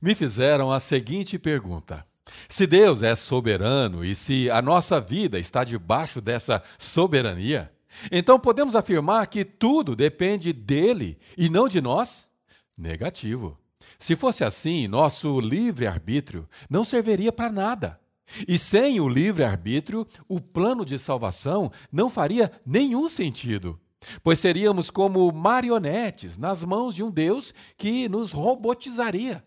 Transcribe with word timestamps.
Me 0.00 0.14
fizeram 0.14 0.70
a 0.70 0.78
seguinte 0.78 1.38
pergunta: 1.38 2.06
se 2.48 2.66
Deus 2.66 3.02
é 3.02 3.16
soberano 3.16 4.04
e 4.04 4.14
se 4.14 4.48
a 4.48 4.62
nossa 4.62 5.00
vida 5.00 5.40
está 5.40 5.64
debaixo 5.64 6.20
dessa 6.20 6.62
soberania, 6.78 7.72
então 8.12 8.38
podemos 8.38 8.76
afirmar 8.76 9.26
que 9.26 9.44
tudo 9.44 9.96
depende 9.96 10.52
dele 10.52 11.18
e 11.36 11.48
não 11.48 11.66
de 11.66 11.80
nós? 11.80 12.28
Negativo. 12.76 13.58
Se 13.98 14.14
fosse 14.14 14.44
assim, 14.44 14.86
nosso 14.86 15.40
livre-arbítrio 15.40 16.48
não 16.70 16.84
serviria 16.84 17.32
para 17.32 17.50
nada. 17.50 18.00
E 18.46 18.56
sem 18.58 19.00
o 19.00 19.08
livre-arbítrio, 19.08 20.06
o 20.28 20.38
plano 20.38 20.84
de 20.84 20.98
salvação 20.98 21.72
não 21.90 22.08
faria 22.08 22.52
nenhum 22.64 23.08
sentido, 23.08 23.80
pois 24.22 24.38
seríamos 24.38 24.90
como 24.90 25.32
marionetes 25.32 26.38
nas 26.38 26.62
mãos 26.62 26.94
de 26.94 27.02
um 27.02 27.10
Deus 27.10 27.52
que 27.76 28.08
nos 28.08 28.30
robotizaria. 28.30 29.42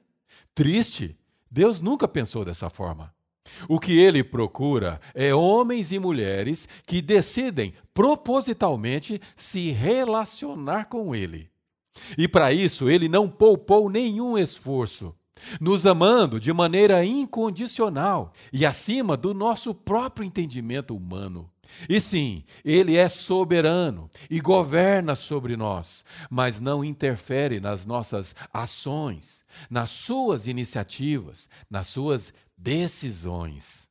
Triste, 0.54 1.18
Deus 1.50 1.80
nunca 1.80 2.08
pensou 2.08 2.46
dessa 2.46 2.70
forma. 2.70 3.14
O 3.68 3.80
que 3.80 3.98
ele 3.98 4.24
procura 4.24 5.00
é 5.14 5.34
homens 5.34 5.92
e 5.92 6.00
mulheres 6.00 6.68
que 6.86 7.02
decidem 7.02 7.74
propositalmente 7.94 9.20
se 9.36 9.72
relacionar 9.72 10.86
com 10.86 11.16
ele. 11.16 11.50
E 12.18 12.28
para 12.28 12.54
isso 12.54 12.90
ele 12.90 13.10
não 13.10 13.30
poupou 13.30 13.90
nenhum 13.90 14.38
esforço, 14.38 15.14
nos 15.60 15.86
amando 15.86 16.40
de 16.40 16.54
maneira 16.54 17.04
incondicional 17.04 18.32
e 18.54 18.66
acima 18.66 19.18
do 19.18 19.34
nosso 19.34 19.74
próprio 19.74 20.26
entendimento 20.26 20.96
humano. 20.96 21.50
E 21.88 22.00
sim, 22.00 22.44
Ele 22.64 22.98
é 22.98 23.08
soberano 23.10 24.10
e 24.30 24.40
governa 24.40 25.16
sobre 25.16 25.56
nós, 25.56 26.06
mas 26.30 26.60
não 26.60 26.84
interfere 26.84 27.60
nas 27.60 27.86
nossas 27.86 28.36
ações, 28.54 29.44
nas 29.70 29.90
suas 29.90 30.48
iniciativas, 30.48 31.50
nas 31.70 31.88
suas 31.88 32.34
decisões. 32.58 33.88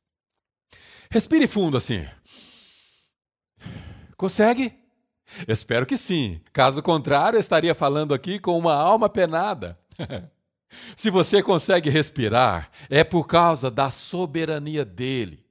Respire 1.09 1.47
fundo 1.47 1.77
assim. 1.77 2.05
Consegue? 4.15 4.73
Espero 5.47 5.85
que 5.85 5.97
sim. 5.97 6.41
Caso 6.53 6.81
contrário, 6.81 7.37
eu 7.37 7.41
estaria 7.41 7.73
falando 7.73 8.13
aqui 8.13 8.39
com 8.39 8.57
uma 8.57 8.73
alma 8.73 9.09
penada. 9.09 9.77
Se 10.95 11.09
você 11.09 11.43
consegue 11.43 11.89
respirar, 11.89 12.69
é 12.89 13.03
por 13.03 13.25
causa 13.25 13.69
da 13.69 13.89
soberania 13.89 14.85
dele 14.85 15.45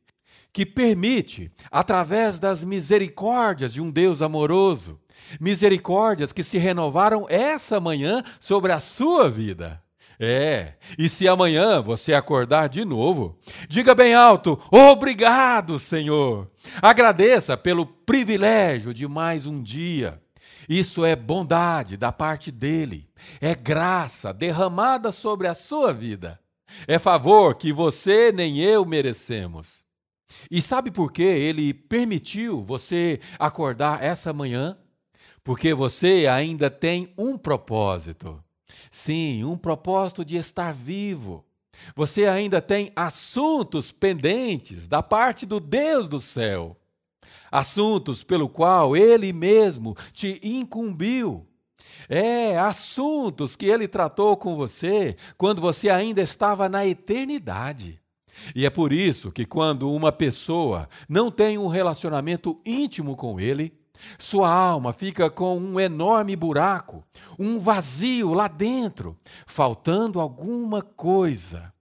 que 0.53 0.67
permite, 0.67 1.51
através 1.71 2.39
das 2.39 2.65
misericórdias 2.65 3.73
de 3.73 3.81
um 3.81 3.91
Deus 3.91 4.23
amoroso, 4.23 5.01
misericórdias 5.41 6.33
que 6.33 6.43
se 6.43 6.59
renovaram 6.59 7.27
essa 7.29 7.79
manhã 7.79 8.23
sobre 8.39 8.73
a 8.73 8.81
sua 8.81 9.31
vida. 9.31 9.83
É, 10.23 10.75
e 10.99 11.09
se 11.09 11.27
amanhã 11.27 11.81
você 11.81 12.13
acordar 12.13 12.69
de 12.69 12.85
novo, 12.85 13.39
diga 13.69 13.95
bem 13.95 14.13
alto: 14.13 14.61
Obrigado, 14.71 15.79
Senhor. 15.79 16.51
Agradeça 16.83 17.57
pelo 17.57 17.87
privilégio 17.87 18.93
de 18.93 19.09
mais 19.09 19.47
um 19.47 19.63
dia. 19.63 20.21
Isso 20.69 21.07
é 21.07 21.17
bondade 21.17 21.97
da 21.97 22.13
parte 22.13 22.51
dele, 22.51 23.09
é 23.41 23.55
graça 23.55 24.33
derramada 24.33 25.11
sobre 25.11 25.49
a 25.49 25.55
sua 25.55 25.93
vida, 25.93 26.39
é 26.87 26.99
favor 26.99 27.55
que 27.55 27.73
você 27.73 28.31
nem 28.31 28.59
eu 28.59 28.85
merecemos. 28.85 29.90
E 30.51 30.61
sabe 30.61 30.91
por 30.91 31.13
que 31.13 31.23
ele 31.23 31.73
permitiu 31.73 32.63
você 32.63 33.21
acordar 33.39 34.03
essa 34.03 34.33
manhã? 34.33 34.77
Porque 35.43 35.73
você 35.75 36.27
ainda 36.27 36.71
tem 36.71 37.13
um 37.17 37.37
propósito. 37.39 38.43
Sim, 38.91 39.45
um 39.45 39.57
propósito 39.57 40.25
de 40.25 40.37
estar 40.37 40.73
vivo. 40.73 41.45
Você 41.95 42.27
ainda 42.27 42.61
tem 42.61 42.93
assuntos 42.95 43.93
pendentes 43.93 44.87
da 44.87 45.03
parte 45.03 45.47
do 45.47 45.61
Deus 45.61 46.09
do 46.09 46.21
céu. 46.21 46.77
Assuntos 47.51 48.23
pelo 48.23 48.49
qual 48.49 48.97
ele 48.97 49.33
mesmo 49.33 49.97
te 50.13 50.41
incumbiu. 50.43 51.47
É, 52.09 52.59
assuntos 52.59 53.57
que 53.57 53.67
ele 53.67 53.87
tratou 53.87 54.37
com 54.37 54.57
você 54.57 55.17
quando 55.37 55.61
você 55.61 55.89
ainda 55.89 56.21
estava 56.21 56.69
na 56.69 56.87
eternidade. 56.87 58.00
E 58.55 58.67
é 58.67 58.71
por 58.71 58.93
isso 58.93 59.31
que, 59.31 59.45
quando 59.45 59.93
uma 59.93 60.13
pessoa 60.13 60.89
não 61.09 61.31
tem 61.31 61.59
um 61.59 61.67
relacionamento 61.67 62.61
íntimo 62.65 63.17
com 63.17 63.41
Ele, 63.41 63.73
sua 64.19 64.51
alma 64.51 64.93
fica 64.93 65.29
com 65.31 65.59
um 65.59 65.79
enorme 65.79 66.35
buraco, 66.35 67.05
um 67.39 67.59
vazio 67.59 68.33
lá 68.33 68.49
dentro, 68.49 69.17
faltando 69.47 70.21
alguma 70.21 70.83
coisa. 70.83 71.73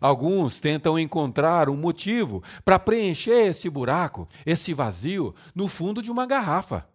Alguns 0.00 0.60
tentam 0.60 0.98
encontrar 0.98 1.68
um 1.68 1.76
motivo 1.76 2.42
para 2.64 2.78
preencher 2.78 3.46
esse 3.46 3.68
buraco, 3.70 4.28
esse 4.44 4.74
vazio, 4.74 5.34
no 5.54 5.66
fundo 5.66 6.02
de 6.02 6.10
uma 6.10 6.26
garrafa. 6.26 6.86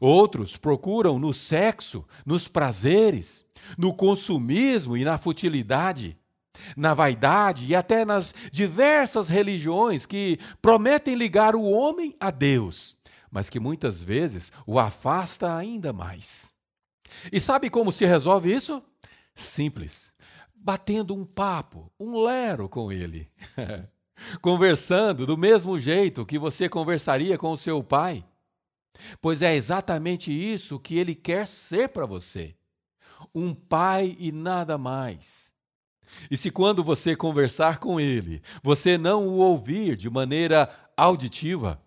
Outros 0.00 0.56
procuram 0.56 1.18
no 1.18 1.32
sexo, 1.32 2.04
nos 2.24 2.48
prazeres, 2.48 3.44
no 3.78 3.94
consumismo 3.94 4.96
e 4.96 5.04
na 5.04 5.16
futilidade 5.16 6.18
na 6.76 6.94
vaidade 6.94 7.66
e 7.66 7.74
até 7.74 8.04
nas 8.04 8.34
diversas 8.50 9.28
religiões 9.28 10.06
que 10.06 10.38
prometem 10.60 11.14
ligar 11.14 11.54
o 11.54 11.62
homem 11.62 12.14
a 12.20 12.30
Deus, 12.30 12.96
mas 13.30 13.48
que 13.48 13.60
muitas 13.60 14.02
vezes 14.02 14.52
o 14.66 14.78
afasta 14.78 15.54
ainda 15.54 15.92
mais. 15.92 16.52
E 17.32 17.40
sabe 17.40 17.68
como 17.68 17.92
se 17.92 18.04
resolve 18.04 18.52
isso? 18.52 18.82
Simples. 19.34 20.14
Batendo 20.54 21.14
um 21.14 21.24
papo, 21.24 21.90
um 21.98 22.22
lero 22.22 22.68
com 22.68 22.92
ele. 22.92 23.30
Conversando 24.42 25.26
do 25.26 25.36
mesmo 25.36 25.78
jeito 25.78 26.26
que 26.26 26.38
você 26.38 26.68
conversaria 26.68 27.38
com 27.38 27.52
o 27.52 27.56
seu 27.56 27.82
pai. 27.82 28.24
Pois 29.20 29.40
é 29.40 29.54
exatamente 29.54 30.30
isso 30.30 30.78
que 30.78 30.98
ele 30.98 31.14
quer 31.14 31.48
ser 31.48 31.88
para 31.88 32.04
você. 32.04 32.54
Um 33.34 33.54
pai 33.54 34.16
e 34.18 34.30
nada 34.30 34.76
mais 34.76 35.49
e 36.30 36.36
se 36.36 36.50
quando 36.50 36.82
você 36.82 37.14
conversar 37.16 37.78
com 37.78 38.00
ele, 38.00 38.42
você 38.62 38.96
não 38.96 39.26
o 39.28 39.38
ouvir 39.38 39.96
de 39.96 40.08
maneira 40.08 40.68
auditiva, 40.96 41.80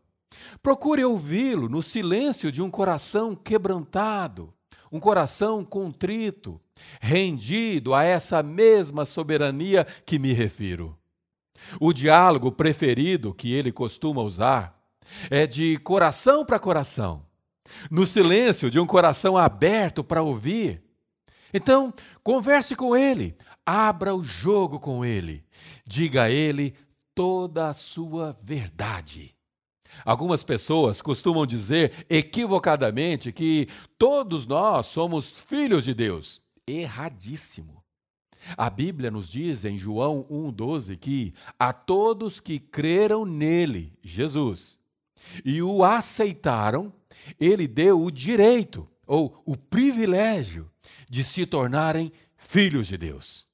procure 0.62 1.04
ouvi-lo 1.04 1.70
no 1.70 1.82
silêncio 1.82 2.52
de 2.52 2.62
um 2.62 2.70
coração 2.70 3.36
quebrantado, 3.36 4.54
um 4.92 5.00
coração 5.00 5.64
contrito, 5.66 6.62
rendido 7.02 7.94
a 7.94 8.04
essa 8.04 8.44
mesma 8.44 9.06
soberania 9.06 9.86
que 10.06 10.20
me 10.20 10.34
refiro. 10.34 10.98
O 11.80 11.94
diálogo 11.94 12.52
preferido 12.52 13.34
que 13.34 13.54
ele 13.54 13.72
costuma 13.72 14.22
usar 14.22 14.80
é 15.30 15.48
de 15.48 15.78
coração 15.78 16.46
para 16.46 16.60
coração, 16.60 17.26
no 17.90 18.06
silêncio 18.06 18.70
de 18.70 18.80
um 18.80 18.86
coração 18.86 19.38
aberto 19.38 20.04
para 20.04 20.22
ouvir. 20.22 20.83
Então, 21.54 21.94
converse 22.24 22.76
com 22.76 22.96
ele, 22.96 23.38
Abra 23.66 24.14
o 24.14 24.24
jogo 24.24 24.80
com 24.80 25.06
ele. 25.06 25.44
Diga 25.86 26.24
a 26.24 26.30
ele 26.30 26.76
toda 27.16 27.68
a 27.68 27.74
sua 27.74 28.38
verdade. 28.44 29.34
Algumas 30.04 30.44
pessoas 30.44 31.02
costumam 31.02 31.46
dizer 31.46 32.06
equivocadamente 32.10 33.32
que 33.32 33.68
todos 33.98 34.46
nós 34.46 34.88
somos 34.88 35.30
filhos 35.30 35.86
de 35.86 35.94
Deus. 35.94 36.42
Erradíssimo. 36.68 37.82
A 38.58 38.70
Bíblia 38.70 39.10
nos 39.10 39.30
diz 39.30 39.64
em 39.64 39.78
João 39.78 40.26
1,12 40.30 40.98
que 40.98 41.34
a 41.58 41.72
todos 41.72 42.42
que 42.42 42.60
creram 42.60 43.24
nele, 43.24 43.94
Jesus, 44.02 44.78
e 45.46 45.62
o 45.62 45.86
aceitaram, 45.86 46.92
ele 47.40 47.66
deu 47.66 48.04
o 48.04 48.12
direito 48.12 48.86
ou 49.06 49.42
o 49.46 49.56
privilégio 49.56 50.70
de 51.10 51.24
se 51.24 51.46
tornarem 51.46 52.12
filhos 52.36 52.88
de 52.88 52.98
Deus. 52.98 53.46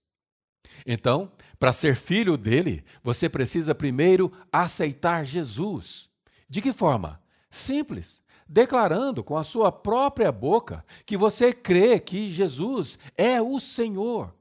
Então, 0.85 1.31
para 1.57 1.73
ser 1.73 1.95
filho 1.95 2.37
dele, 2.37 2.83
você 3.03 3.27
precisa 3.27 3.75
primeiro 3.75 4.31
aceitar 4.51 5.25
Jesus. 5.25 6.09
De 6.49 6.61
que 6.61 6.71
forma? 6.71 7.21
Simples, 7.49 8.21
declarando 8.47 9.23
com 9.23 9.37
a 9.37 9.43
sua 9.43 9.71
própria 9.71 10.31
boca 10.31 10.85
que 11.05 11.17
você 11.17 11.51
crê 11.53 11.99
que 11.99 12.29
Jesus 12.29 12.97
é 13.17 13.41
o 13.41 13.59
Senhor. 13.59 14.33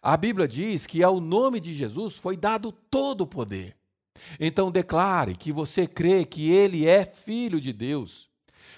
A 0.00 0.16
Bíblia 0.16 0.46
diz 0.46 0.86
que 0.86 1.02
ao 1.02 1.20
nome 1.20 1.58
de 1.60 1.72
Jesus 1.72 2.16
foi 2.16 2.36
dado 2.36 2.72
todo 2.72 3.22
o 3.22 3.26
poder. 3.26 3.76
Então 4.38 4.70
declare 4.70 5.34
que 5.34 5.50
você 5.50 5.86
crê 5.86 6.24
que 6.24 6.50
ele 6.50 6.86
é 6.86 7.04
filho 7.04 7.60
de 7.60 7.72
Deus, 7.72 8.28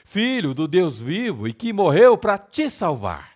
filho 0.05 0.55
do 0.55 0.69
Deus 0.69 0.99
vivo 0.99 1.49
e 1.49 1.53
que 1.53 1.73
morreu 1.73 2.17
para 2.17 2.39
te 2.39 2.71
salvar. 2.71 3.33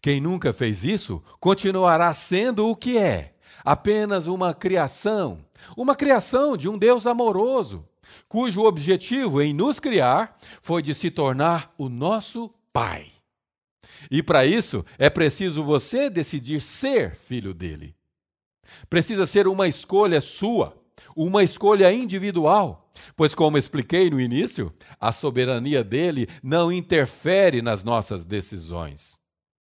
Quem 0.00 0.20
nunca 0.20 0.52
fez 0.52 0.84
isso 0.84 1.22
continuará 1.38 2.14
sendo 2.14 2.68
o 2.68 2.76
que 2.76 2.96
é, 2.96 3.34
apenas 3.62 4.26
uma 4.26 4.54
criação, 4.54 5.44
uma 5.76 5.94
criação 5.94 6.56
de 6.56 6.68
um 6.68 6.78
Deus 6.78 7.06
amoroso, 7.06 7.86
cujo 8.28 8.64
objetivo 8.64 9.42
em 9.42 9.52
nos 9.52 9.78
criar 9.78 10.38
foi 10.62 10.80
de 10.80 10.94
se 10.94 11.10
tornar 11.10 11.72
o 11.76 11.88
nosso 11.88 12.50
Pai. 12.72 13.10
E 14.10 14.22
para 14.22 14.46
isso 14.46 14.84
é 14.96 15.10
preciso 15.10 15.64
você 15.64 16.08
decidir 16.08 16.60
ser 16.60 17.16
filho 17.16 17.52
dele. 17.52 17.94
Precisa 18.88 19.26
ser 19.26 19.48
uma 19.48 19.66
escolha 19.66 20.20
sua, 20.20 20.79
uma 21.14 21.42
escolha 21.42 21.92
individual, 21.92 22.88
pois, 23.14 23.34
como 23.34 23.58
expliquei 23.58 24.10
no 24.10 24.20
início, 24.20 24.72
a 24.98 25.12
soberania 25.12 25.84
dele 25.84 26.28
não 26.42 26.72
interfere 26.72 27.60
nas 27.62 27.84
nossas 27.84 28.24
decisões. 28.24 29.19